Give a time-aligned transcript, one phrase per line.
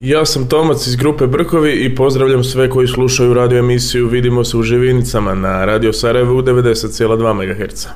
[0.00, 4.56] Ja sam Tomac iz grupe Brkovi i pozdravljam sve koji slušaju radio emisiju Vidimo se
[4.56, 7.86] u Živinicama na Radio Sarajevo u 90,2 MHz.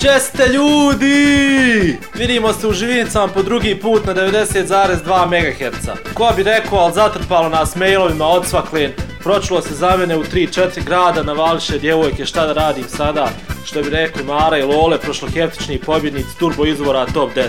[0.00, 1.96] Česte ljudi!
[2.14, 5.88] Vidimo se u Živinicama po drugi put na 90,2 MHz.
[6.14, 8.92] Ko bi rekao, ali zatrpalo nas mailovima odsvaklen.
[9.26, 13.28] Pročulo se za mene u 3-4 grada, navališe djevojke šta da radim sada.
[13.64, 17.42] Što bi rekli Mara i Lole, prošloheftični pobjednici turbo izvora top 10.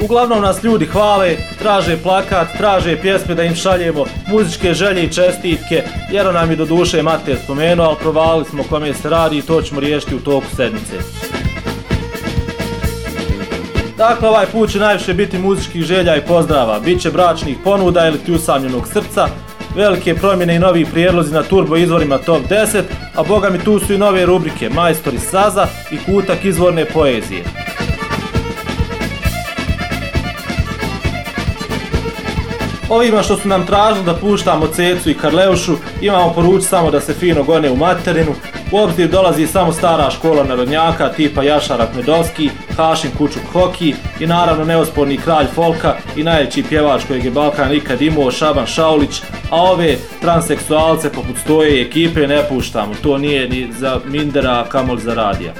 [0.00, 5.82] Uglavnom nas ljudi hvale, traže plakat, traže pjesme da im šaljemo, muzičke želje i čestitke,
[6.12, 9.62] jer nam je do duše Mate spomenuo, ali provalili smo kome se radi i to
[9.62, 10.96] ćemo riješiti u toku sedmice.
[13.96, 18.18] Dakle, ovaj put će najviše biti muzičkih želja i pozdrava, bit će bračnih ponuda ili
[18.18, 19.28] ti usamljenog srca,
[19.76, 22.82] velike promjene i novi prijedlozi na turbo izvorima top 10,
[23.14, 27.44] a boga mi tu su i nove rubrike Majstori Saza i Kutak izvorne poezije.
[32.88, 37.14] Ovima što su nam tražili da puštamo Cecu i Karleušu, imamo poručiti samo da se
[37.14, 38.34] fino gone u materinu.
[38.72, 44.64] U obzir dolazi samo stara škola narodnjaka tipa Jašar Medovski, Hašin Kučuk Hoki i naravno
[44.64, 49.96] neosporni kralj folka i najveći pjevač kojeg je Balkan ikad imao Šaban Šaulić, a ove
[50.20, 52.94] transseksualce poput stoje ekipe ne puštamo.
[53.02, 55.52] To nije ni za Mindera, a kamoli za radija.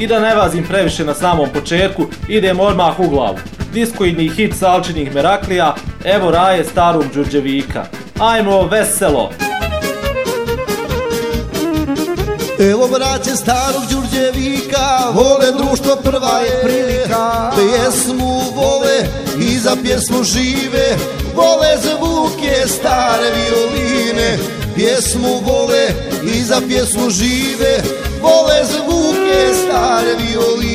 [0.00, 3.38] I da ne vazim previše na samom početku, idemo odmah u glavu.
[3.72, 7.84] Diskoidni hit salčinih Meraklija, evo raje starog Đurđevika.
[8.18, 9.30] Ajmo veselo!
[12.58, 17.52] Evo braće starog Đurđevika, vole društvo prva je prilika.
[17.56, 18.98] Pjesmu vole
[19.40, 20.96] i za pjesmu žive,
[21.34, 24.38] vole zvuke stare violine.
[24.74, 25.88] Pjesmu vole
[26.34, 27.82] i za pjesmu žive,
[28.22, 30.73] vole zvuke stare violine.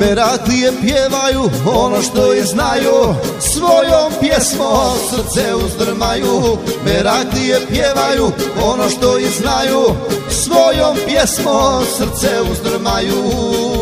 [0.00, 6.58] Meraklije pjevaju ono što i znaju Svojom pjesmom srce uzdrmaju.
[6.84, 8.32] Meraklije pjevaju
[8.64, 9.84] ono što i znaju
[10.30, 13.77] Svojom pjesmom srce uzdrmaju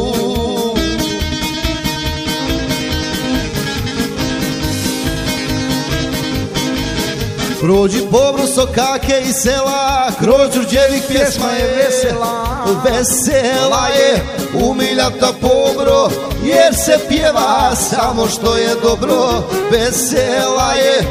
[7.67, 12.67] Prođi pobru sokake i sela Kroz Đurđevik pjesma je vesela.
[12.85, 14.27] Vesela je
[14.69, 16.09] umiljata pobro
[16.45, 19.43] Jer se pjeva samo što je dobro.
[19.71, 21.07] Vesela je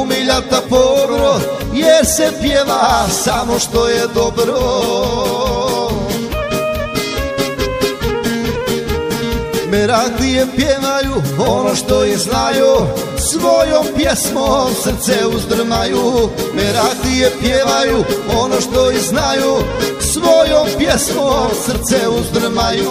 [0.00, 1.40] umiljata pobro
[1.74, 4.60] Jer se pjeva samo što je dobro.
[9.68, 12.86] Meraklije pjevaju ono što i znaju
[13.20, 18.04] Svojom pjesmom srce uzdrmaju Meraklije pjevaju
[18.42, 19.56] ono što i znaju.
[20.00, 22.90] Svojom pjesmom srce uzdrmaju.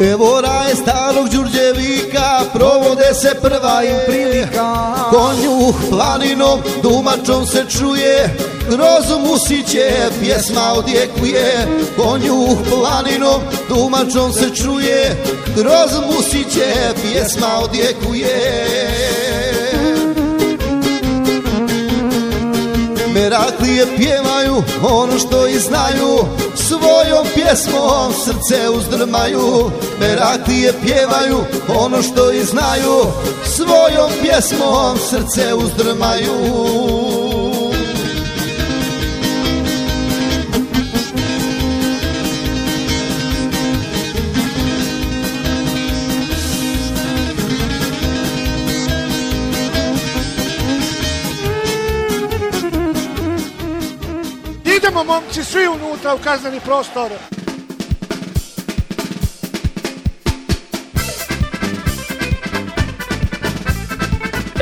[0.00, 1.26] Evo raje starog
[1.56, 1.65] Provode
[3.16, 4.94] se prva im prilika.
[5.10, 8.36] Konju planinom Dumačom se čuje
[8.68, 9.90] Kroz musiće
[10.20, 11.66] pjesma odjekuje.
[11.96, 15.24] Konju planinom Dumačom se čuje
[15.54, 19.25] Kroz musiće pjesma odjekuje
[23.16, 26.18] Meraklije pjevaju ono što i znaju.
[26.54, 31.38] Svojom pjesmom srce uzdrmaju Meraklije pjevaju
[31.78, 33.06] ono što i znaju.
[33.44, 36.95] Svojom pjesmom srce uzdrmaju
[55.16, 57.10] momci svi unutra u kazneni prostor.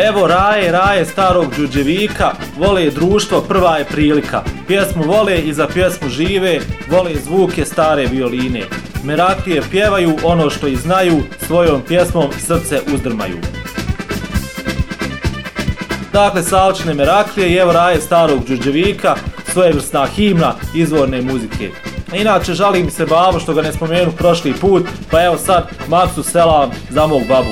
[0.09, 4.43] Evo raje, raje starog Đurđevika, vole društvo, prva je prilika.
[4.67, 6.61] Pjesmu vole i za pjesmu žive,
[6.91, 8.63] vole zvuke stare violine.
[9.05, 13.37] Meraklije pjevaju ono što i znaju, svojom pjesmom srce uzdrmaju.
[16.13, 19.17] Dakle, Salčine Meraklije i evo raje starog Đurđevika,
[19.55, 21.71] svojevrsna himna izvorne muzike.
[22.15, 26.71] Inače, žalim se babo što ga ne spomenu prošli put, pa evo sad, Maksu selam
[26.91, 27.51] za mog babu.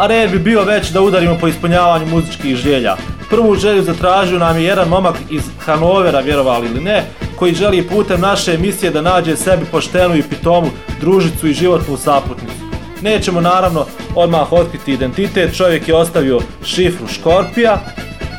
[0.00, 2.96] a red bi bio već da udarimo po ispunjavanju muzičkih želja.
[3.30, 7.04] Prvu želju zatražio nam je jedan momak iz Hanovera, vjerovali ili ne,
[7.36, 12.54] koji želi putem naše emisije da nađe sebi poštenu i pitomu družicu i životnu saputnicu.
[13.02, 17.78] Nećemo naravno odmah otkriti identitet, čovjek je ostavio šifru Škorpija,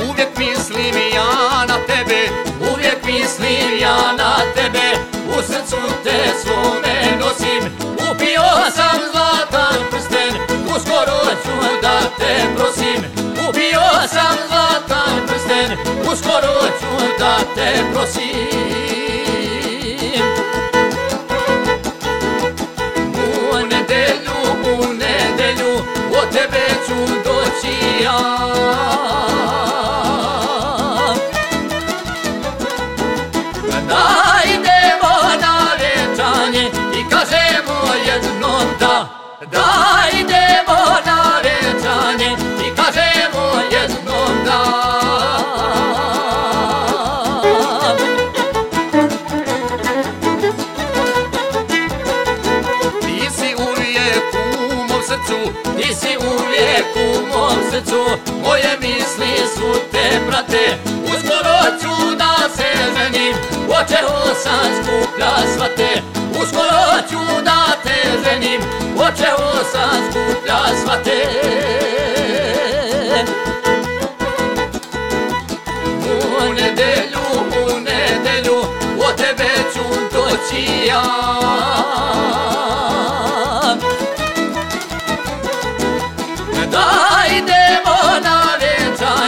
[0.08, 2.20] Uvijek mislim ja na tebe,
[2.72, 4.86] uvijek mislim ja na tebe
[5.38, 7.72] U srcu te svome nosim,
[8.10, 10.32] upio sam zlatan prsten
[10.76, 13.17] Uskoro ću da te prosim,
[13.58, 15.78] upio sam zlatan prsten
[16.12, 18.48] Uskoro ću da te prosim
[23.14, 25.74] U nedelju, u nedelju,
[26.22, 28.38] od tebe ću doći ja
[33.88, 39.08] Da idemo na večanje i kažemo jednom da
[39.52, 40.47] Da idemo
[60.50, 62.64] te prate, uskoro ću da se
[62.96, 63.36] ženim
[63.68, 66.02] Očeho sam skuplja svate,
[66.42, 68.60] uskoro ću da te ženim
[68.96, 71.28] Očeho sam skuplja svate
[76.40, 77.24] U nedelju,
[77.64, 78.58] u nedelju,
[79.08, 81.28] od tebe ću doći ja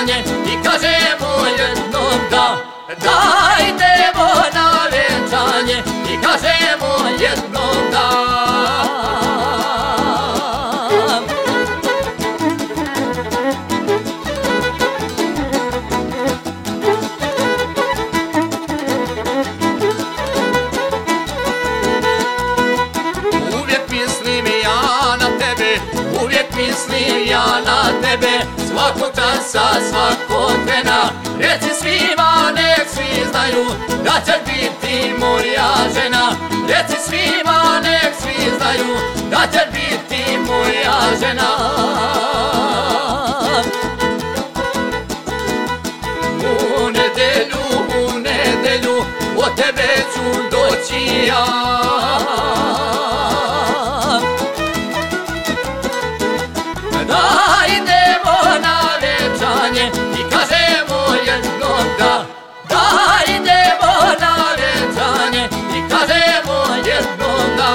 [0.00, 2.56] vjenčanje i kažemo jednom da.
[3.05, 5.82] Da idemo na vjenčanje
[6.12, 8.11] i kažemo jednom da.
[26.23, 26.87] Uvijek mislim
[27.31, 31.02] ja na tebe, uvijek mislim ja na tebe Svakog časa, svakog trena
[31.38, 33.67] Reci svima, nek svi znaju
[34.05, 36.31] Da će biti moja žena
[36.69, 38.97] Reci svima, nek svi znaju
[39.30, 41.50] Da će biti moja žena
[46.78, 47.62] U nedelju,
[47.99, 49.04] u nedelju
[49.37, 51.71] Od tebe ću doći ja
[61.30, 62.26] jednom da
[63.28, 67.70] idemo na večanje i kažemo jednom da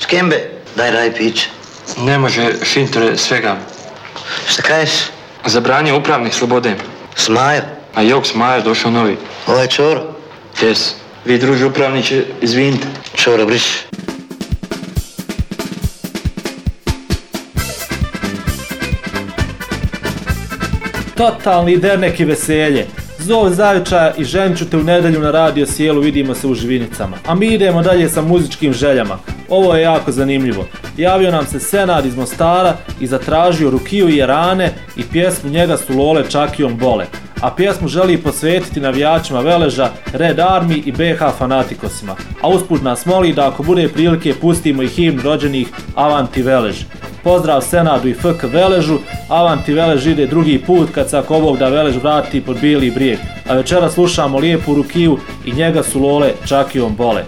[0.00, 1.48] Skembe, daj raj pić.
[1.98, 3.56] Ne može šintore svega.
[4.46, 4.92] Šta kažeš?
[5.46, 6.76] Zabranje upravnih slobode.
[7.16, 7.62] Smajo,
[7.94, 9.16] A jok smaja došao novi.
[9.46, 10.02] ovaj čoro,
[10.62, 10.94] Jes.
[11.24, 12.86] Vi druži upravniće, izvinite.
[13.14, 13.62] čoro briš.
[21.16, 22.86] Totalni dernek i veselje.
[23.18, 27.16] Zov Zavičaja i ženit ću te u nedelju na radio sjelu, vidimo se u Živinicama.
[27.26, 29.18] A mi idemo dalje sa muzičkim željama.
[29.48, 30.66] Ovo je jako zanimljivo.
[30.96, 35.98] Javio nam se Senad iz Mostara i zatražio Rukiju i Jarane i pjesmu njega su
[35.98, 37.06] Lole Čakijom Bole.
[37.44, 42.16] A pjesmu želi posvetiti navijačima Veleža, Red Army i BH fanatikosima.
[42.42, 46.76] A usput nas moli da ako bude prilike pustimo i himn rođenih Avanti Velež.
[47.24, 48.98] Pozdrav Senadu i FK Veležu,
[49.28, 53.18] Avanti Velež ide drugi put kad se ako da Velež vrati pod Bili brijeg.
[53.48, 57.24] A večera slušamo lijepu rukiju i njega su lole čakijom bole.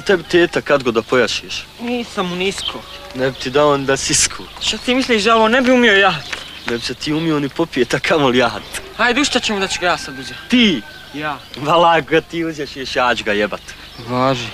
[0.00, 1.66] Jel tebi teta kad go da pojašiš?
[1.80, 2.78] Nisam u nisko.
[3.14, 4.42] Ne bi ti dao onda sisku.
[4.60, 6.14] Šta ti misliš da ovo ne bi umio ja?
[6.70, 8.62] Ne bi se ti umio ni popijeta kamol jahat.
[8.96, 10.38] Hajde, šta ćemo da ću ga ja sad uzeti?
[10.48, 10.82] Ti!
[11.14, 11.38] Ja.
[11.56, 13.60] Vala, ako ga ti uzeš ješ, ja ću ga jebat.
[14.08, 14.48] Važi.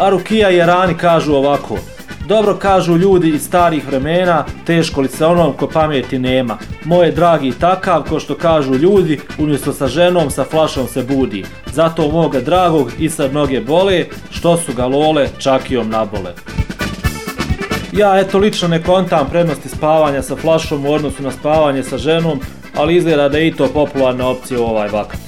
[0.00, 1.78] A Rukija i Arani kažu ovako.
[2.26, 6.58] Dobro kažu ljudi iz starih vremena, teško li se onom ko pameti nema.
[6.84, 11.44] Moje dragi takav, ko što kažu ljudi, umjesto sa ženom, sa flašom se budi.
[11.72, 16.34] Zato moga dragog i sad noge bole, što su ga lole čakijom nabole.
[17.92, 22.40] Ja eto lično ne kontam prednosti spavanja sa flašom u odnosu na spavanje sa ženom,
[22.76, 25.21] ali izgleda da je i to popularna opcija u ovaj vakat.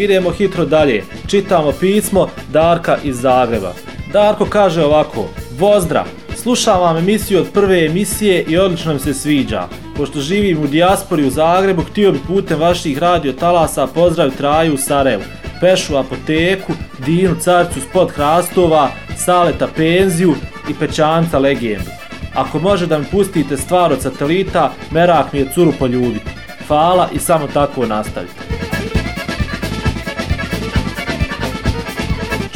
[0.00, 1.04] Idemo hitro dalje.
[1.26, 3.72] Čitamo pismo Darka iz Zagreba.
[4.12, 5.28] Darko kaže ovako.
[5.58, 6.04] Pozdrav!
[6.36, 9.68] Slušam vam emisiju od prve emisije i odlično mi se sviđa.
[9.96, 14.78] Pošto živim u dijaspori u Zagrebu, htio bi putem vaših radio talasa pozdraviti Raju u
[14.78, 15.22] Sarajevu,
[15.60, 16.72] Pešu apoteku,
[17.06, 20.34] Dinu carcu spod hrastova, Saleta penziju
[20.70, 21.90] i Pećanca legendu.
[22.34, 26.30] Ako može da mi pustite stvar od satelita, merak mi je curu poljubiti.
[26.68, 28.79] Hvala i samo tako nastavite.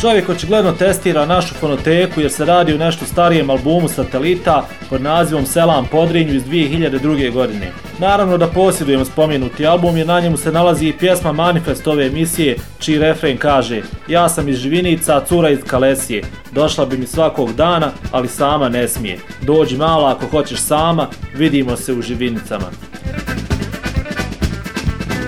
[0.05, 5.47] Čovjek očigledno testira našu fonoteku jer se radi o nešto starijem albumu satelita pod nazivom
[5.47, 7.33] Selam Podrinju iz 2002.
[7.33, 7.73] godine.
[7.99, 12.57] Naravno da posjedujemo spomenuti album jer na njemu se nalazi i pjesma Manifest ove emisije
[12.79, 16.23] čiji refren kaže Ja sam iz Živinica, cura iz Kalesije.
[16.53, 19.19] Došla bi mi svakog dana, ali sama ne smije.
[19.43, 22.67] Dođi mala ako hoćeš sama, vidimo se u Živinicama.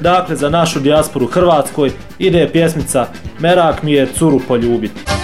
[0.00, 3.06] Dakle, za našu dijasporu Hrvatskoj ide pjesmica
[3.38, 5.15] Merak mi je curu poljubiti.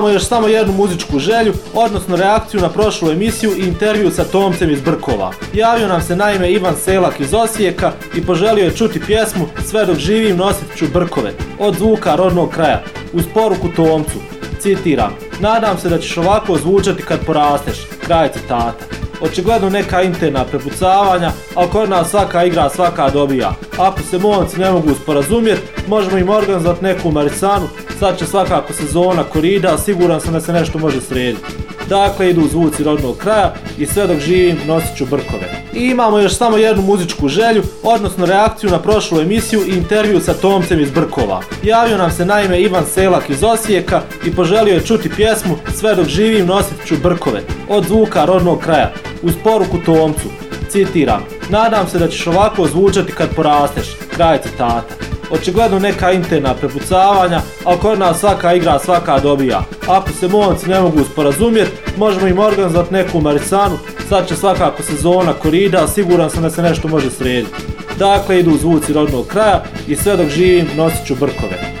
[0.00, 4.70] Imamo još samo jednu muzičku želju, odnosno reakciju na prošlu emisiju i intervju sa Tomcem
[4.70, 5.32] iz Brkova.
[5.54, 9.96] Javio nam se naime Ivan Selak iz Osijeka i poželio je čuti pjesmu Sve dok
[9.96, 14.18] živim nosit ću Brkove, od zvuka rodnog kraja, uz poruku Tomcu.
[14.60, 18.84] Citiram, nadam se da ćeš ovako zvučati kad porasteš, kraj citata.
[19.20, 23.52] Očigledno neka interna prepucavanja, ali kod nas svaka igra svaka dobija.
[23.78, 27.68] Ako se momci ne mogu sporazumjeti, možemo im organizovati neku marisanu,
[28.00, 31.44] sad će svakako sezona korida, siguran sam da se nešto može srediti.
[31.88, 35.64] Dakle, idu zvuci rodnog kraja i sve dok živim nosit ću brkove.
[35.74, 40.34] I imamo još samo jednu muzičku želju, odnosno reakciju na prošlu emisiju i intervju sa
[40.34, 41.40] Tomcem iz Brkova.
[41.62, 46.06] Javio nam se naime Ivan Selak iz Osijeka i poželio je čuti pjesmu Sve dok
[46.06, 48.92] živim nosit ću brkove, od zvuka rodnog kraja,
[49.22, 50.28] uz poruku Tomcu.
[50.68, 55.09] Citiram, nadam se da ćeš ovako zvučati kad porasteš, kraj citata.
[55.30, 59.62] Očigledno neka interna prepucavanja, ali kod nas svaka igra svaka dobija.
[59.88, 65.32] Ako se momci ne mogu sporazumjeti, možemo im organizovati neku marisanu, sad će svakako sezona
[65.32, 67.52] korida, siguran sam da se nešto može srediti.
[67.98, 71.79] Dakle, idu zvuci rodnog kraja i sve dok živim nosit ću brkove.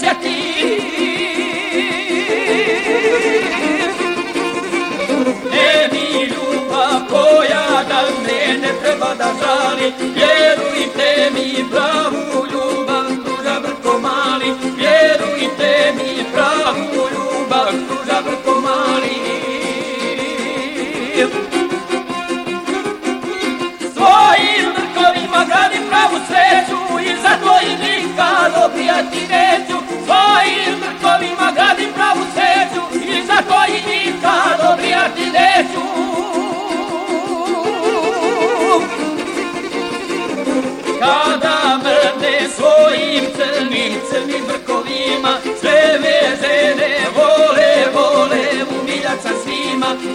[0.00, 0.36] Sjeti
[5.50, 9.92] Ne mi ljubav koja da me ne treba da žali.
[10.00, 12.25] Vjerujte mi pravu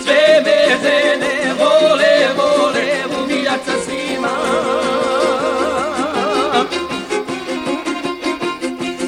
[0.04, 2.88] Sve me žene vole, vole,
[3.24, 4.36] umiljat sa svima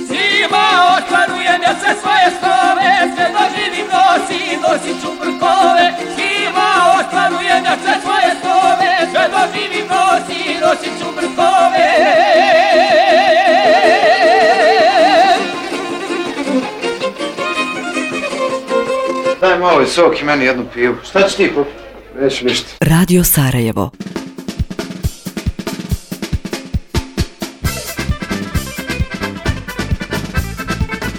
[0.08, 0.66] Svima
[0.98, 6.70] ostvarujem ja sve svoje snove Sve doživim nosim, nosit ću brkove Svima
[7.00, 12.33] ostvarujem ja sve svoje snove Sve doživim nosim, nosit ću brkove
[19.64, 20.96] malo i sok i meni jednu pivu.
[21.04, 21.78] Šta ćeš ti popiti?
[22.22, 22.68] Neću ništa.
[22.82, 23.92] Radio Sarajevo.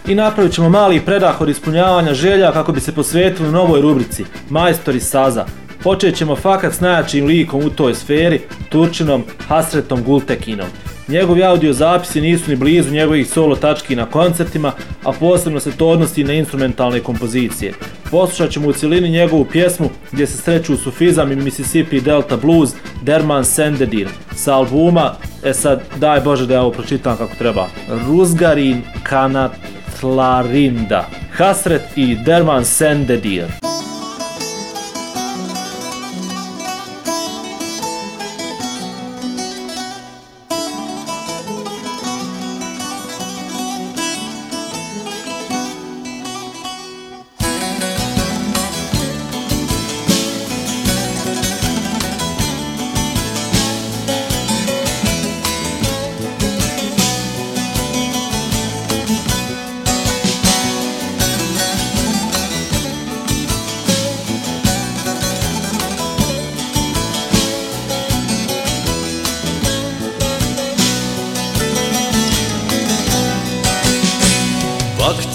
[0.08, 5.00] I napravit ćemo mali predah od ispunjavanja želja kako bi se posvetili novoj rubrici Majstori
[5.00, 5.46] Saza.
[5.82, 10.66] Počet ćemo fakat s najjačim likom u toj sferi, Turčinom Hasretom Gultekinom.
[11.08, 14.72] Njegovi audio zapisi nisu ni blizu njegovih solo tački na koncertima,
[15.04, 17.72] a posebno se to odnosi na instrumentalne kompozicije.
[18.10, 22.70] Poslušat ćemo u cjelini njegovu pjesmu gdje se sreću sufizam i Mississippi Delta Blues
[23.02, 24.08] Derman Sendedir.
[24.34, 25.14] Sa albuma,
[25.44, 27.66] e sad daj Bože da ja ovo pročitam kako treba,
[28.06, 33.73] Ruzgarin Kanatlarinda, Hasret i Derman Sendedir.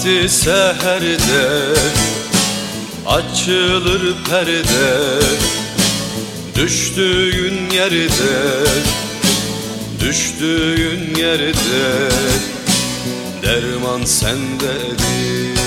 [0.00, 1.74] Vakti seherde
[3.06, 5.20] Açılır perde.
[6.56, 8.08] Düştüğün yerde
[10.00, 12.08] Düştüğün yerde
[13.42, 15.58] Derman sendedir.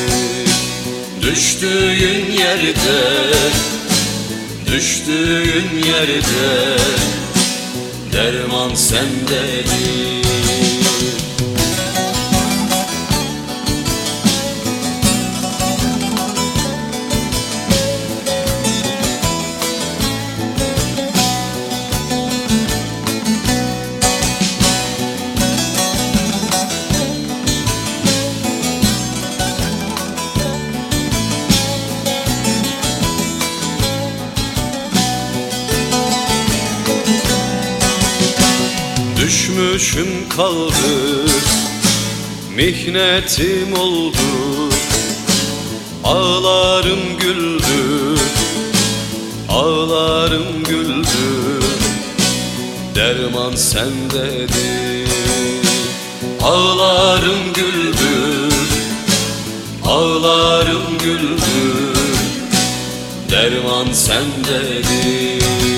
[1.21, 3.33] Düştüğün yerde
[4.67, 6.77] Düştüğün yerde
[8.13, 10.22] Derman sendedir
[39.83, 40.71] Düşmüşüm kaldı.
[42.55, 44.17] Mihnetim oldu
[46.03, 48.19] Ağlarım güldü
[49.49, 51.07] Ağlarım güldü.
[52.95, 55.09] Derman sendedir
[56.41, 58.55] Ağlarım güldü
[59.85, 61.93] Ağlarım güldü.
[63.31, 65.72] Derman sendedir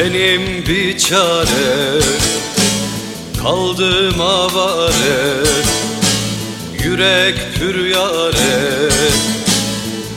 [0.00, 2.00] Benim bir çare
[3.42, 5.44] Kaldım avare
[6.84, 8.88] Yürek pür yare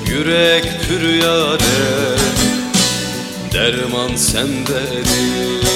[0.10, 2.18] Yürek pür yare
[3.54, 5.68] Derman sendedir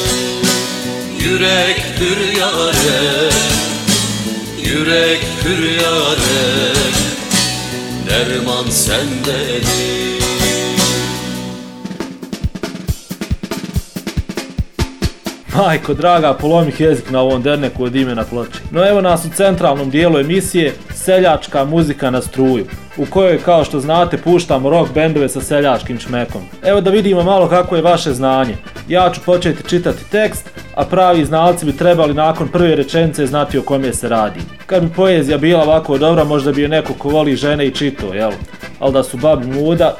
[1.20, 3.30] Yürek pür yare
[4.64, 6.74] Yürek pür yare
[8.10, 10.17] Derman sendedir
[15.68, 18.60] Majko, draga, polomih jezik na ovom derneku od imena ploče.
[18.72, 22.66] No evo nas u centralnom dijelu emisije Seljačka muzika na struju,
[22.98, 26.42] u kojoj, kao što znate, puštamo rock bendove sa seljačkim šmekom.
[26.64, 28.58] Evo da vidimo malo kako je vaše znanje.
[28.88, 33.62] Ja ću početi čitati tekst, a pravi znalci bi trebali nakon prve rečenice znati o
[33.62, 34.40] kome se radi.
[34.66, 38.14] Kad bi poezija bila ovako dobra, možda bi je neko ko voli žene i čito,
[38.14, 38.32] jel?
[38.80, 39.98] Ali da su babi muda,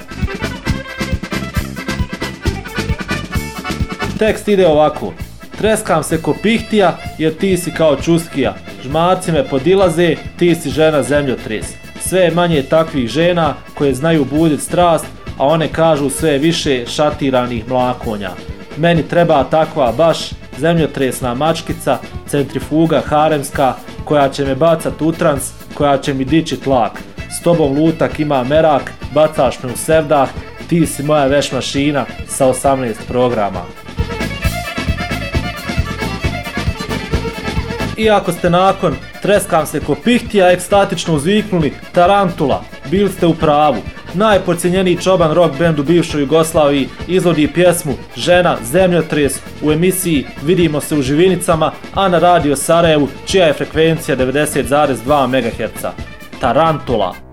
[4.20, 5.14] Tekst ide ovako.
[5.58, 8.56] Treskam se ko pihtija jer ti si kao čuskija.
[8.84, 11.66] Žmarci me podilaze, ti si žena zemljotres.
[12.00, 15.06] Sve je manje takvih žena koje znaju budit strast,
[15.38, 18.32] a one kažu sve više šatiranih mlakonja.
[18.78, 20.18] Meni treba takva baš
[20.58, 23.74] zemljotresna mačkica, centrifuga haremska,
[24.06, 26.92] koja će me bacat u trans, koja će mi dići tlak.
[27.40, 30.30] S tobom lutak ima merak, bacaš me u sevdah,
[30.70, 33.87] ti si moja veš mašina sa 18 programa.
[37.98, 43.78] Iako ste nakon Treskam se ko pihtija ekstatično uzviknuli Tarantula, bili ste u pravu.
[44.14, 50.96] Najpocijenjeniji čoban rock band u bivšoj Jugoslaviji izvodi pjesmu Žena zemljotres u emisiji Vidimo se
[50.96, 55.86] u živinicama, a na radio Sarajevu čija je frekvencija 90,2 MHz.
[56.40, 57.27] Tarantula.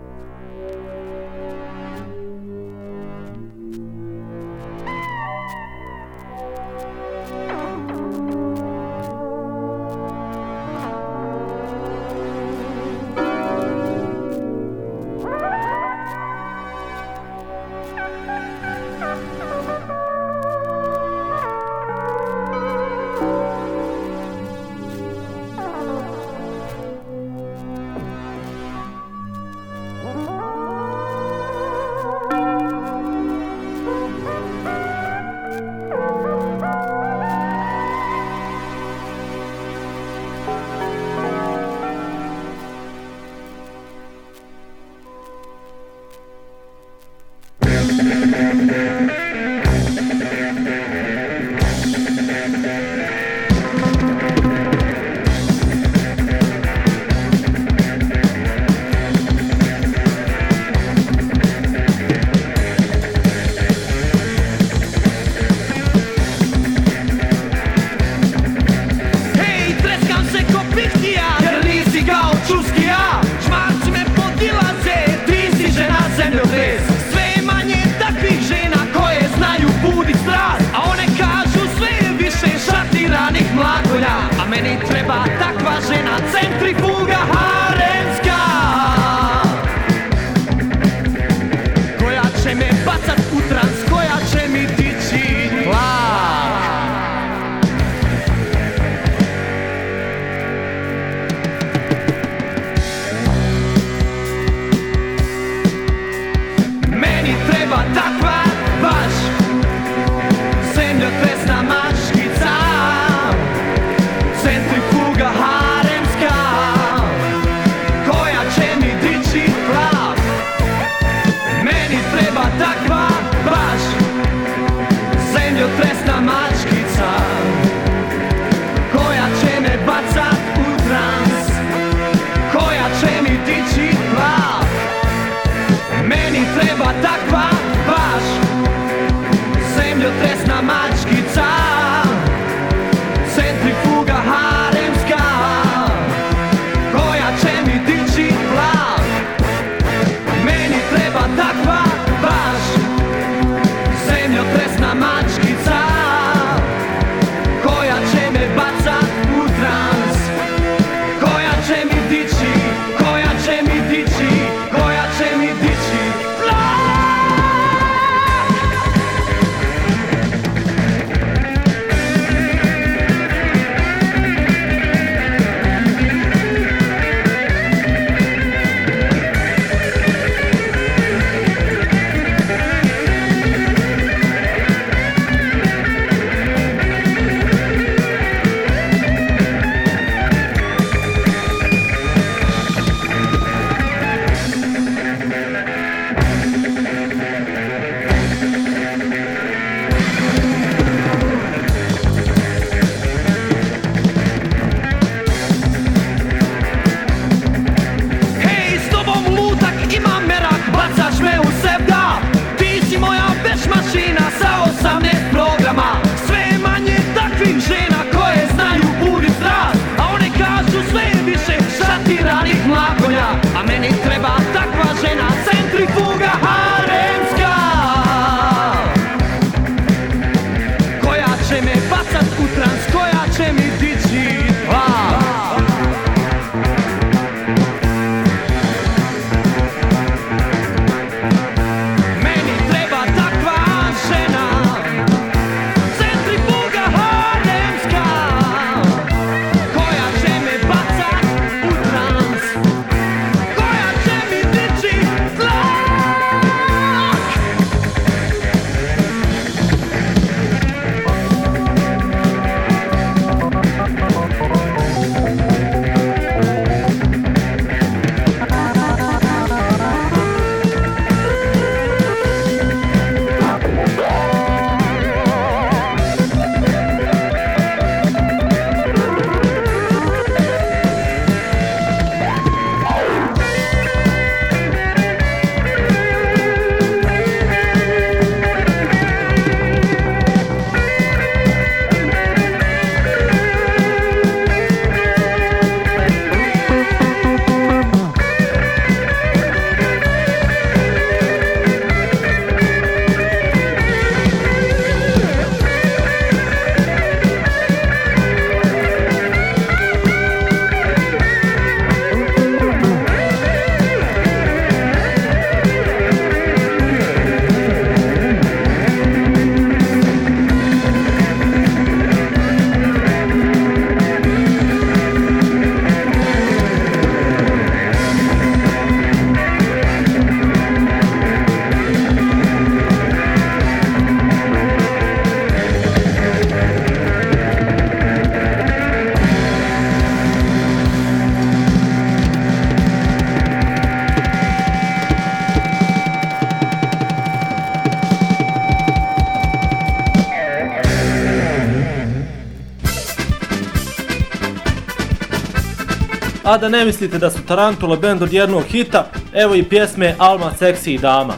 [356.55, 360.51] A da ne mislite da su Tarantula band od jednog hita, evo i pjesme Alma
[360.59, 361.35] seksi dama.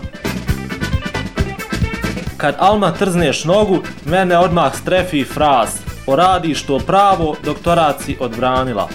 [2.37, 5.69] Kad Alma trzneš nogu, mene odmah strefi fraz.
[6.07, 8.89] Poradiš to pravo, doktorat si odbranila.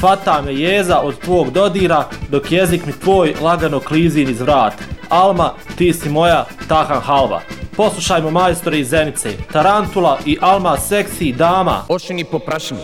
[0.00, 4.74] Fata me jeza od tvog dodira, dok jezik mi tvoj lagano klizi niz vrat.
[5.08, 7.40] Alma, ti si moja tahan halva.
[7.76, 11.84] Poslušajmo majstore iz Zenice, Tarantula i Alma seksi dama.
[11.88, 12.80] Ošini po prašini.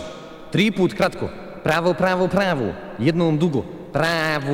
[0.51, 1.44] Tri put kratko.
[1.65, 2.65] Prawo, prawo, prawo.
[2.99, 3.63] Jedną długo.
[3.93, 4.53] Prawo.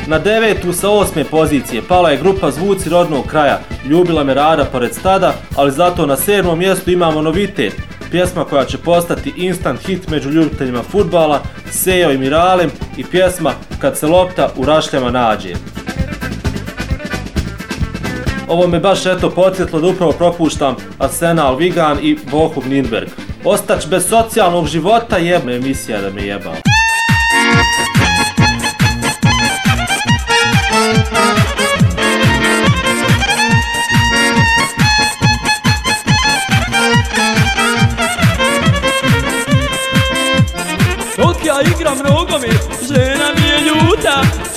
[0.07, 3.59] Na devetu sa osme pozicije pala je grupa Zvuci rodnog kraja.
[3.85, 7.88] Ljubila me rada pored stada, ali zato na sedmom mjestu imamo novitet.
[8.11, 11.41] Pjesma koja će postati instant hit među ljubiteljima futbala,
[11.71, 15.53] Sejo i Miralem i pjesma Kad se lopta u rašljama nađe.
[18.47, 23.07] Ovo me baš eto podsjetlo da upravo propuštam Arsenal Vigan i Bohum Nürnberg.
[23.45, 26.68] Ostać bez socijalnog života jebna emisija da me jebao.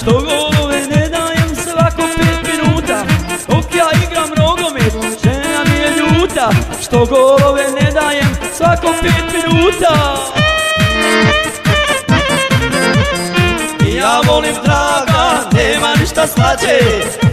[0.05, 3.05] Golove ne dajem svako pet minuta.
[3.49, 4.93] Dok ja igram nogomet,
[5.25, 6.51] žena mi je ljuta.
[6.83, 10.17] Što golove ne dajem svako pet minuta.
[14.01, 16.79] Ja volim draga, nema ništa slađe.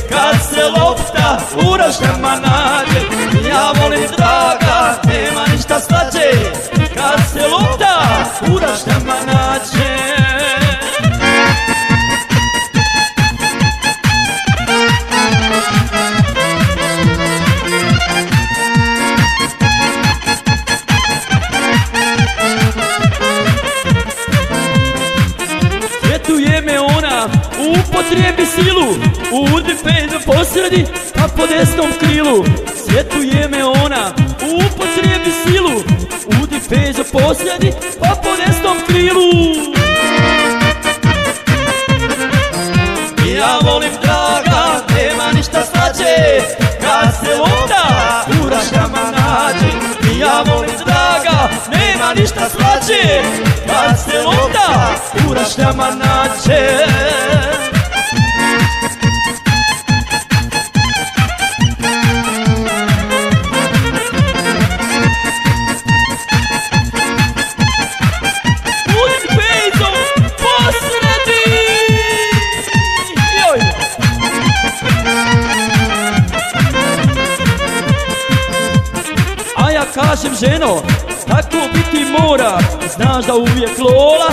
[0.10, 3.02] Kad se lopta u rašljama nađe.
[3.50, 6.30] Ja volim draga, nema ništa slađe.
[6.96, 9.49] Kad se lopta u rašljama nađe
[28.10, 28.88] upotrijebi silu
[29.32, 30.86] U defendu posredi,
[31.16, 32.46] a po desnom krilu.
[32.76, 35.84] Svetuje me ona, upotrijebi silu
[36.26, 39.30] U defendu posredi, a po desnom krilu.
[43.38, 46.42] Ja volim draga, nema ništa slađe.
[46.82, 49.72] Kad se lopta u rašljama nađe
[50.20, 50.70] Ja volim
[52.50, 53.22] slađe.
[53.68, 54.96] Kad se lopta
[55.30, 57.59] u rašljama nađe
[83.30, 84.32] Da uvijek Lola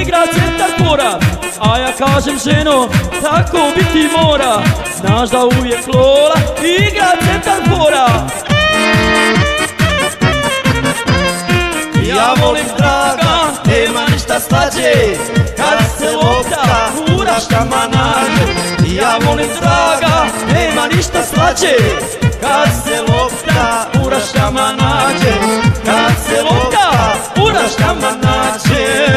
[0.00, 1.18] igra centar fora
[1.60, 2.88] A ja kažem ženo,
[3.22, 4.62] tako biti mora.
[5.00, 8.06] Znaš da uvijek Lola igra centar fora
[12.08, 15.16] Ja volim draga, nema ništa slađe.
[15.56, 18.52] Kad se lopta u raštama nađe
[18.94, 21.76] Ja volim draga, nema ništa slađe.
[22.40, 25.32] Kad se lopta u raštama nađe
[25.84, 26.77] Kad se lopta
[27.58, 29.08] u raštama nađe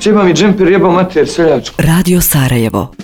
[0.00, 1.76] Čeba mi džemper jebao mater seljačku.
[1.78, 2.94] Radio Sarajevo.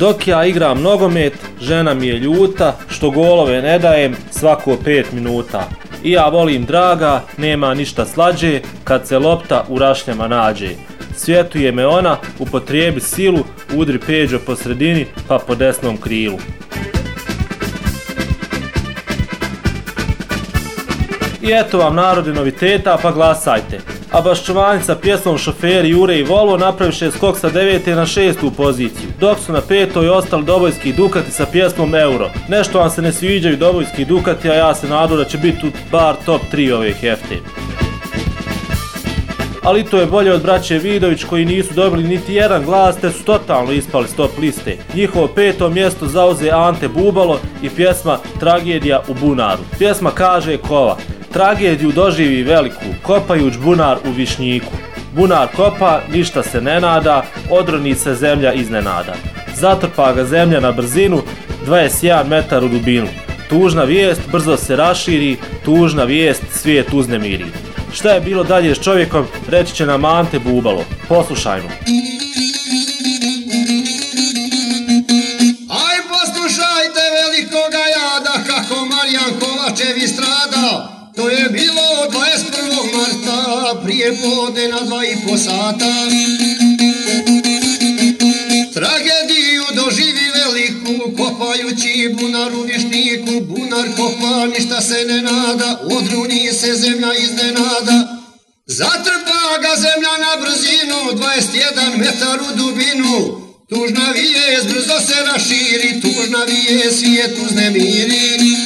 [0.00, 5.68] Dok ja igram nogomet, žena mi je ljuta, što golove ne dajem svako 5 minuta.
[6.04, 10.70] I ja volim draga, nema ništa slađe, kad se lopta u rašnjama nađe.
[11.16, 13.44] Svjetuje me ona, upotrijebi silu,
[13.74, 16.38] udri peđo po sredini, pa po desnom krilu.
[21.42, 23.80] I eto vam narodi noviteta, pa glasajte.
[24.12, 29.08] A Baščovani sa pjesmom Šoferi Jure i Volvo napraviše skok sa devete na šestu poziciju,
[29.20, 32.30] dok su na petoj ostali Dobojski Dukati sa pjesmom Euro.
[32.48, 35.66] Nešto vam se ne sviđaju Dobojski Dukati, a ja se nadu da će biti tu
[35.92, 37.65] bar top 3 ove hefte.
[39.66, 43.24] Ali to je bolje od braće Vidović koji nisu dobili niti jedan glas te su
[43.24, 44.76] totalno ispali s top liste.
[44.94, 49.62] Njihovo peto mjesto zauze Ante Bubalo i pjesma Tragedija u bunaru.
[49.78, 50.96] Pjesma kaže kova,
[51.32, 54.72] tragediju doživi veliku, kopajuć bunar u višnjiku.
[55.12, 59.14] Bunar kopa, ništa se ne nada, odroni se zemlja iznenada.
[59.54, 61.22] Zatrpa ga zemlja na brzinu,
[61.66, 63.08] 21 metar u dubinu.
[63.48, 67.44] Tužna vijest brzo se raširi, tužna vijest svijet uznemiri.
[67.92, 70.84] Šta je bilo dalje s čovjekom, reći će nam Ante Bubalo.
[71.08, 71.68] Poslušajmo.
[75.86, 80.92] Aj poslušajte velikoga jada kako Marijan Kovačevi strada.
[81.16, 82.96] To je bilo 21.
[82.96, 85.84] marta prije podne na dva i po sata.
[85.84, 86.46] Veliku
[92.08, 93.40] bunar u višniku.
[93.40, 98.16] Bunar kopa ništa se ne nada, odruni se zemlja iznenada.
[98.66, 103.46] Zatrpa ga zemlja na brzinu, 21 metar u dubinu.
[103.68, 108.56] Tužna vijest brzo se raširi, tužna vijest svijet uznemiri.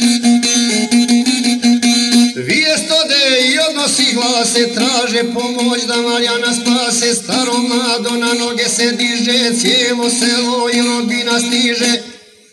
[2.37, 7.15] Vijest ode i odnosi glase, traže pomoć da Marijana spase.
[7.15, 12.03] Staro mlado na noge se diže, cijelo selo i rodbina stiže.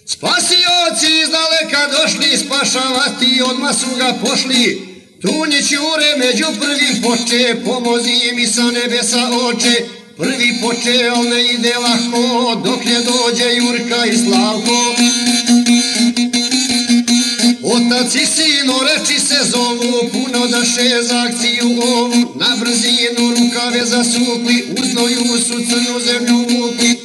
[0.09, 4.87] Spasioci iz daleka došli, spašavati odmah su ga pošli.
[5.21, 9.75] Tunjić Jure među prvim poče, pomozi mi sa nebesa oče.
[10.17, 14.95] Prvi poče, al ne ide lako, dok ne dođe Jurka i Slavko.
[17.63, 22.33] Otac i sino reči se zovu, puno daše za akciju ovu.
[22.35, 26.96] Na brzinu rukave zasukli, u znoju su crnu zemlju vukli.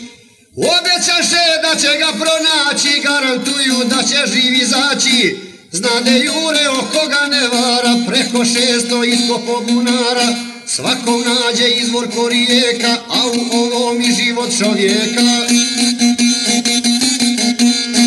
[0.57, 5.37] Obećaše da će ga pronaći, garantuju da će živ izaći.
[5.71, 10.29] Znade Jure oko ga ne vara, preko šesto iskopo bunara.
[10.67, 15.23] Svakom nađe izvor korijeka, a u ovom i život čovjeka.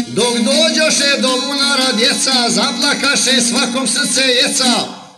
[0.07, 4.73] Dok dođoše do bunara djeca, zaplakaše svakom srce jeca.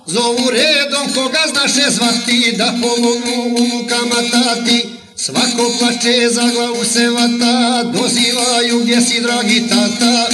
[0.05, 4.97] Zovu redom koga znaše zvati, da pomognu u mukama tati.
[5.20, 10.30] Svako plače, za glavu se vata, dozivaju gdje si dragi tata.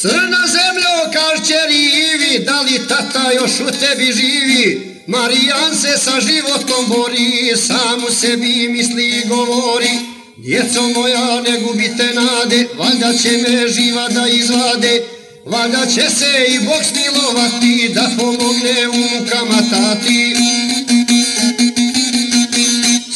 [0.00, 4.92] Crna zemljo, kaž rivi, da li tata još u tebi živi?
[5.06, 9.90] Marijan se sa životom bori, sam u sebi misli i govori.
[10.36, 15.02] Djeco moja, ne gubite nade, valjda će me živa da izvade.
[15.46, 20.36] Valjda će se i Bog smilovati, da pomogne u mukama tati.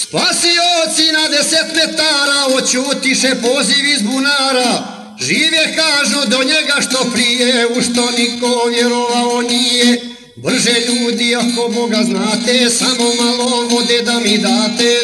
[0.08, 4.82] Spasioci na deset metara, očutiše poziv iz bunara.
[5.20, 10.00] Žive kažu do njega što prije, u što niko vjerovao nije.
[10.36, 15.00] Brže ljudi ako Boga znate, samo malo vode da mi date.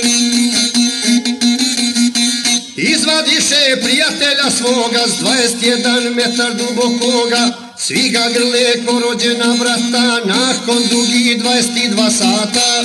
[2.76, 11.40] Izvadiše prijatelja svoga s 21 metar dubokoga, svi ga grle ko rođena brata, nakon dugi
[11.44, 12.82] 22 sata.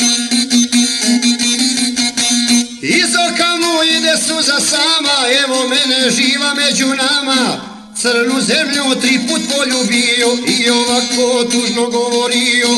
[2.90, 7.62] Iz oka mu ide suza sama, evo mene živa među nama.
[8.02, 12.70] Crnu zemlju tri put poljubio i ovako tužno govorio.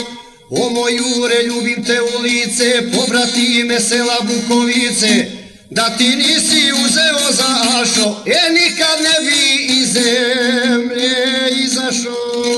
[0.50, 5.26] O moj jure, ljubim te u lice, pobrati me sela Bukovice.
[5.70, 11.16] Da ti nisi uzeo za ašo, e nikad ne bi iz zemlje
[11.52, 12.50] izašao.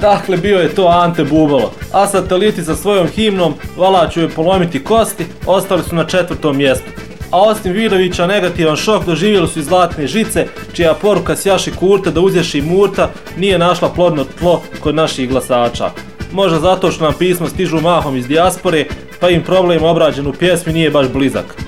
[0.00, 4.84] Dakle, bio je to Ante Bubalo, a sateliti sa svojom himnom vala ću joj polomiti
[4.84, 6.90] kosti, ostali su na četvrtom mjestu.
[7.30, 12.20] A osim Vidovića, negativan šok doživjeli su i Zlatne žice, čija poruka sjaši kurta da
[12.20, 15.90] uzješi murta nije našla plodno tlo kod naših glasača.
[16.32, 18.84] Možda zato što nam pisma stižu mahom iz dijaspore,
[19.20, 21.67] pa im problem obrađen u pjesmi nije baš blizak.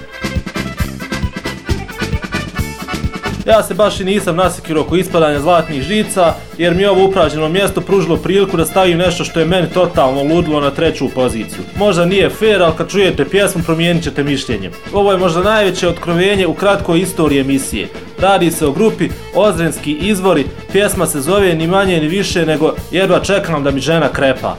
[3.51, 7.49] Ja se baš i nisam nasikirao oko ispadanja zlatnih žica, jer mi je ovo upražnjeno
[7.49, 11.63] mjesto pružilo priliku da stavim nešto što je meni totalno ludilo na treću poziciju.
[11.77, 14.71] Možda nije fair, ali kad čujete pjesmu promijenit ćete mišljenje.
[14.93, 17.89] Ovo je možda najveće otkrovenje u kratkoj istoriji emisije.
[18.21, 23.21] Radi se o grupi Ozrenski izvori, pjesma se zove ni manje ni više nego jedva
[23.21, 24.57] čekam da mi žena krepa.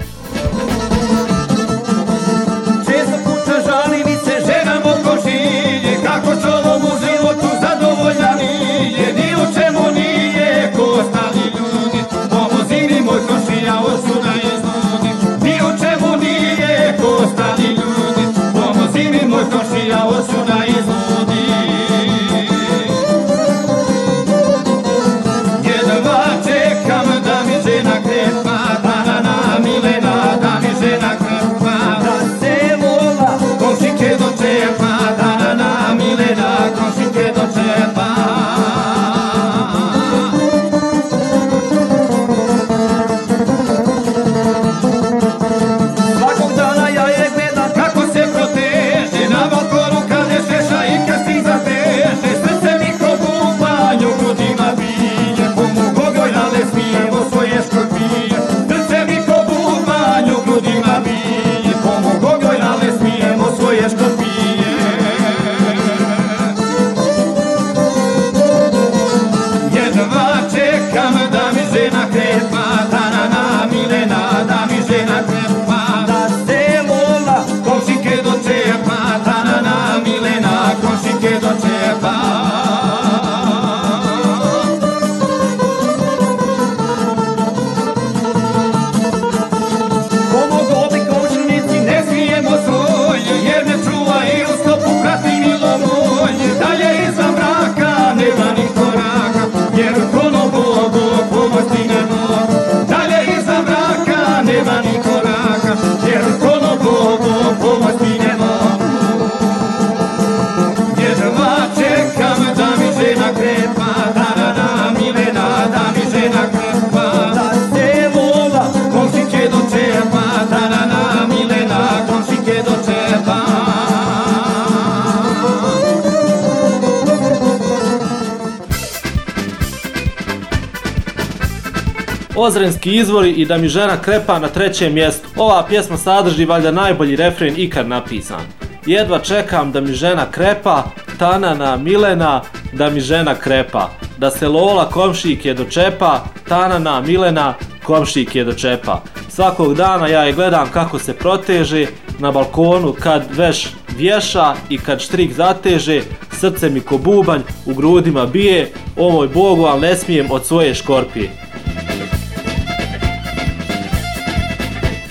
[132.41, 135.27] Ozrenski izvori i da mi žena krepa na trećem mjestu.
[135.37, 138.41] Ova pjesma sadrži valjda najbolji refren ikad napisan.
[138.85, 140.83] Jedva čekam da mi žena krepa,
[141.19, 142.41] tanana Milena,
[142.73, 143.89] da mi žena krepa.
[144.17, 149.01] Da se Lola komšike dočepa, tanana Milena, komšike dočepa.
[149.29, 151.85] Svakog dana ja je gledam kako se proteže
[152.19, 153.67] na balkonu kad veš
[153.97, 156.01] vješa i kad štrik zateže,
[156.39, 160.73] srce mi ko bubanj u grudima bije, o moj Bogu, ali ne smijem od svoje
[160.75, 161.50] škorpije.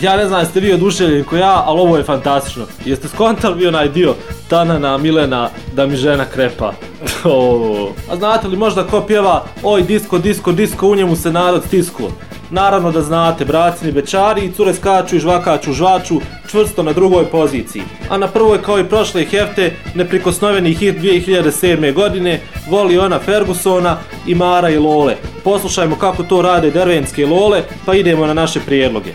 [0.00, 2.66] Ja ne znam jeste vi oduševljeni ko ja, ali ovo je fantastično.
[2.84, 4.14] Jeste skontali vi onaj dio
[4.48, 6.72] Tanana, Milena, da mi žena krepa?
[7.24, 11.62] O, A znate li možda ko pjeva Oj disko, disko, disko, u njemu se narod
[11.66, 12.02] stisku?
[12.50, 16.20] Naravno da znate, bracini bečari i cure skaču i žvakaču žvaču
[16.50, 17.82] čvrsto na drugoj poziciji.
[18.08, 21.92] A na prvoj kao i prošle hefte neprikosnoveni hit 2007.
[21.92, 22.40] godine
[22.70, 23.96] voli ona Fergusona
[24.26, 25.16] i Mara i Lole.
[25.44, 29.10] Poslušajmo kako to rade dervenske Lole pa idemo na naše prijedloge.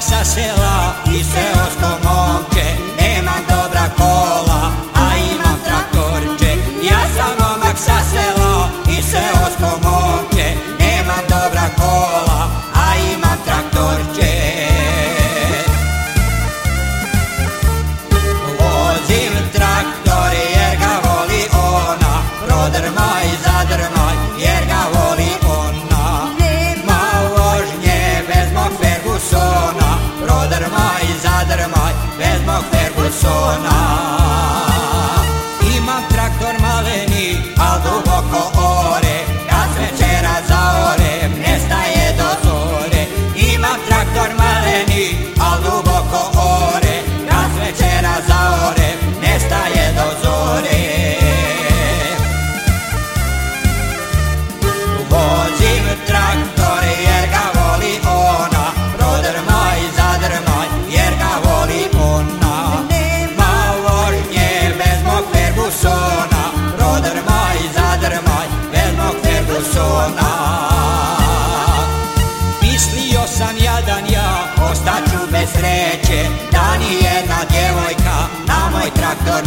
[0.00, 1.59] sacelar, isso é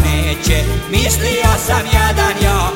[0.06, 0.64] neće.
[0.92, 2.73] Mislija sam jadan ja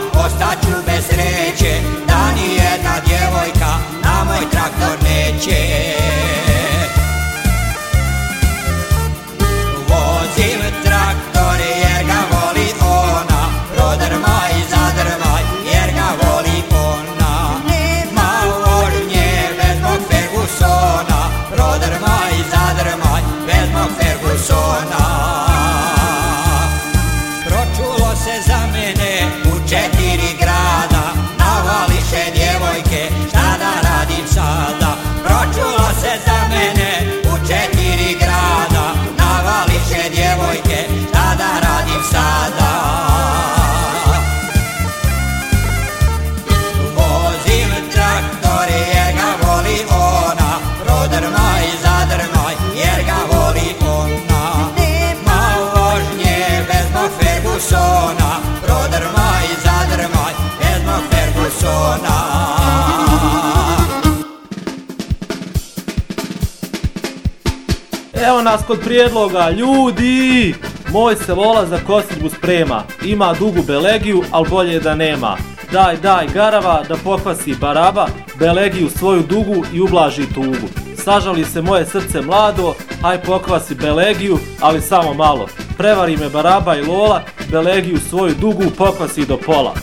[68.58, 70.56] nas kod prijedloga, ljudi!
[70.92, 75.38] Moj se vola za kosidbu sprema, ima dugu belegiju, al bolje da nema.
[75.72, 78.08] Daj, daj, garava, da pokvasi baraba,
[78.40, 80.68] belegiju svoju dugu i ublaži tugu.
[80.96, 85.48] Sažali se moje srce mlado, aj pokvasi belegiju, ali samo malo.
[85.78, 89.74] Prevari me baraba i lola, belegiju svoju dugu pokvasi do pola.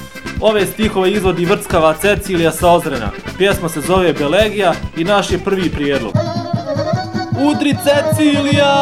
[0.40, 3.10] Ove stihove izvodi vrckava Cecilija sa Ozrena.
[3.38, 6.33] Pjesma se zove Belegija i naš je prvi prijedlog.
[7.36, 8.72] Udri Cecilija!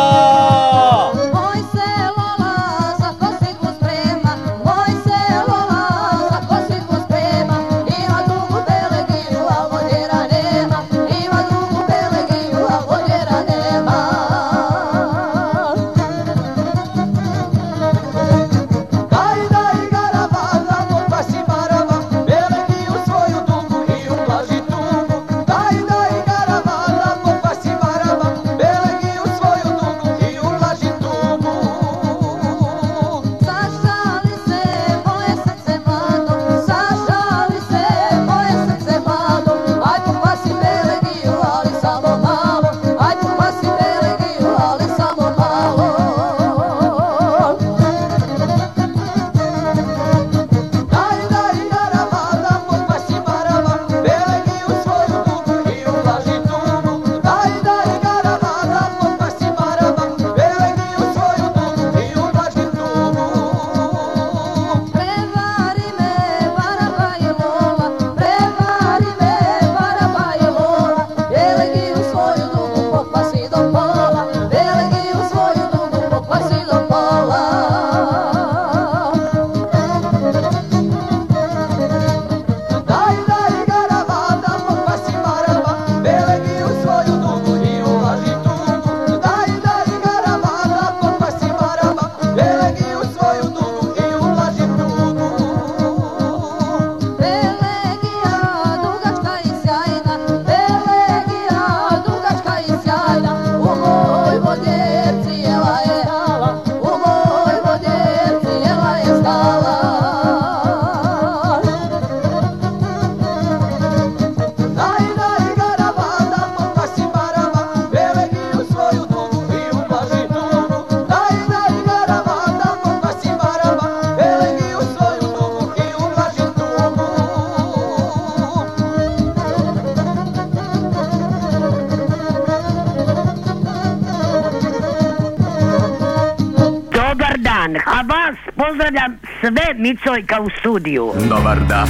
[139.43, 141.13] Sve Micojka u studiju.
[141.29, 141.89] Dobar dan.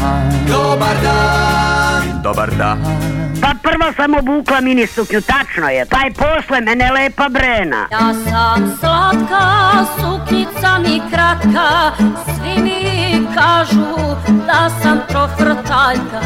[0.49, 2.23] Dobar dan.
[2.23, 3.12] Dobar dan.
[3.73, 5.87] Prvo sam obukla mini suknju, tačno je.
[5.87, 7.89] Pa i posle mene lepa brena.
[7.91, 9.45] Ja sam slatka,
[9.97, 11.93] suknica mi kratka,
[12.25, 14.17] svi mi kažu
[14.47, 16.23] da sam profrtaljka.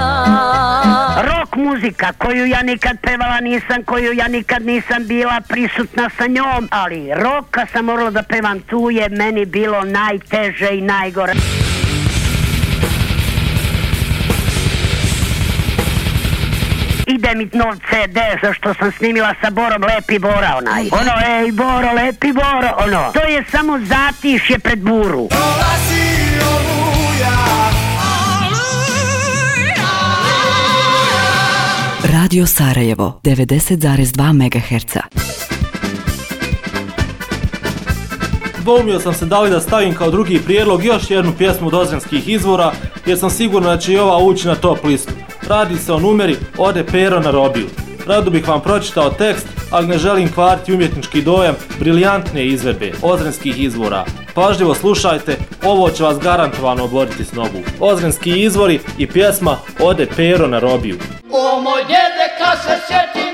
[1.22, 6.68] Rock muzika koju ja nikad pevala nisam, koju ja nikad nisam bila prisutna sa njom,
[6.70, 11.32] ali rock kad sam morala da pevam tu je meni bilo najteže i najgore.
[17.26, 20.82] Ide mi nov CD za što sam snimila sa Borom Lepi Bora onaj.
[20.92, 23.12] Ono, ej Boro, Lepi Boro, ono.
[23.12, 25.28] To je samo zatišje pred buru.
[32.12, 34.96] Radio Sarajevo 90,2 MHz.
[38.58, 42.28] Dvoumio sam se da li da stavim kao drugi prijedlog još jednu pjesmu od ozrenskih
[42.28, 42.72] izvora,
[43.06, 45.12] jer sam siguran da će i ova ući na top listu.
[45.48, 47.66] Radi se o numeri Ode Pero na robiju.
[48.06, 54.04] Rado bih vam pročitao tekst, ali ne želim kvariti umjetnički dojam briljantne izvedbe ozrenskih izvora.
[54.34, 57.58] Pažljivo slušajte, ovo će vas garantovano oboriti s nogu.
[57.80, 60.98] Ozrenski izvori i pjesma Ode Pero na robiju.
[61.32, 63.25] O moj djede, kad se sjetim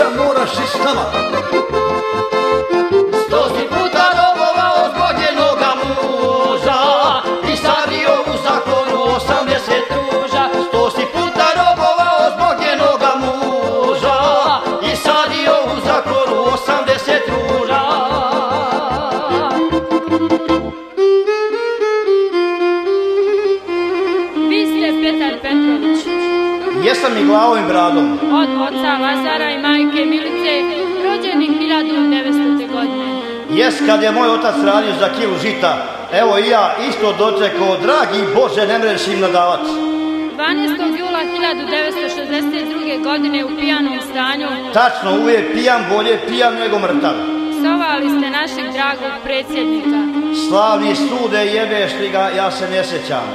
[0.00, 1.19] Čiča moraš i s
[33.86, 35.72] kad je moj otac radio za kilu žita,
[36.12, 39.60] evo i ja isto dočekao, dragi Bože, ne mreš im nadavat.
[39.60, 40.98] 12.
[40.98, 43.04] jula 1962.
[43.04, 47.14] godine u pijanom stanju Tačno, uvijek pijan, bolje pijan nego mrtav.
[47.50, 50.00] psovali ste našeg dragog predsjednika.
[50.48, 53.26] Slavni sude jebeš li ga, ja se ne sjećam.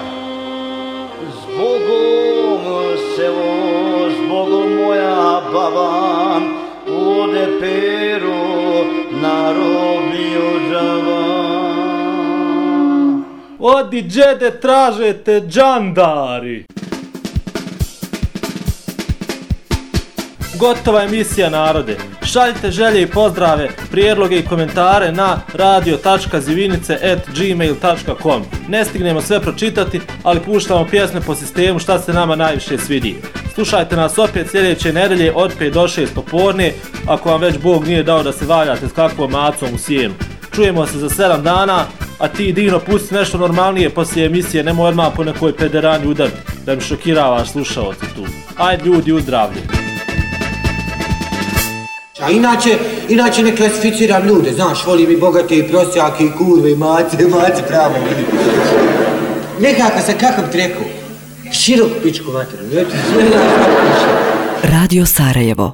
[1.42, 2.64] Zbogom
[3.16, 6.42] selo, zbogom moja baba,
[6.88, 8.46] ode peru
[9.22, 9.52] na
[13.68, 16.66] Odi džede, tražete džandari.
[20.60, 21.98] Gotova emisija narode.
[22.24, 30.88] Šaljite želje i pozdrave, prijedloge i komentare na radio.zivinice.gmail.com Ne stignemo sve pročitati, ali puštamo
[30.92, 33.16] pjesme po sistemu šta se nama najviše svidi.
[33.54, 36.74] Slušajte nas opet sljedeće nedelje od 5 do 6 popodne,
[37.08, 40.14] ako vam već Bog nije dao da se valjate s kakvom macom u sjenu.
[40.52, 41.86] Čujemo se za 7 dana,
[42.20, 46.76] a ti Dino pusti nešto normalnije poslije emisije, nemoj odmah po nekoj pederani udariti, da
[46.76, 48.26] mi šokiravaš slušalce tu.
[48.58, 49.62] Ajde ljudi u zdravlje.
[52.22, 52.78] A inače,
[53.10, 57.64] inače ne klasificiram ljude, znaš, volim i bogate i prosjake i kurve i mace, mace
[57.68, 57.96] pravo.
[59.60, 60.84] Nekako sa kakav treku.
[61.52, 62.32] Širok pičku
[62.72, 62.86] sve
[64.74, 65.74] Radio Sarajevo